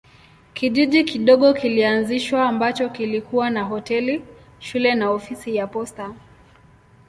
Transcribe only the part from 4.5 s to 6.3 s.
shule na ofisi ya posta.